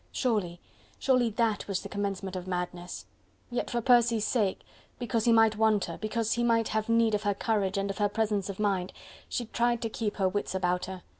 Surely, 0.11 0.59
surely, 0.97 1.29
that 1.29 1.67
was 1.67 1.81
the 1.83 1.87
commencement 1.87 2.35
of 2.35 2.47
madness! 2.47 3.05
Yet 3.51 3.69
for 3.69 3.81
Percy's 3.81 4.25
sake, 4.25 4.61
because 4.97 5.25
he 5.25 5.31
might 5.31 5.57
want 5.57 5.85
her, 5.85 5.99
because 5.99 6.33
he 6.33 6.43
might 6.43 6.69
have 6.69 6.89
need 6.89 7.13
of 7.13 7.21
her 7.21 7.35
courage 7.35 7.77
and 7.77 7.91
of 7.91 7.99
her 7.99 8.09
presence 8.09 8.49
of 8.49 8.59
mind, 8.59 8.93
she 9.29 9.45
tried 9.45 9.79
to 9.83 9.89
keep 9.89 10.15
her 10.15 10.27
wits 10.27 10.55
about 10.55 10.85
her. 10.85 11.03